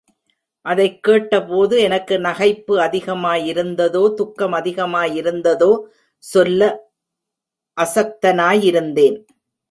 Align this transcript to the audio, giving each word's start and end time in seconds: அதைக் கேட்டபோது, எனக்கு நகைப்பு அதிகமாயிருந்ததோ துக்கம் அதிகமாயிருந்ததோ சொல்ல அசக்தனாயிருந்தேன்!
அதைக் 0.65 1.03
கேட்டபோது, 1.03 1.79
எனக்கு 1.79 2.15
நகைப்பு 2.19 2.73
அதிகமாயிருந்ததோ 2.79 4.13
துக்கம் 4.13 4.53
அதிகமாயிருந்ததோ 4.53 5.69
சொல்ல 6.23 6.61
அசக்தனாயிருந்தேன்! 7.77 9.19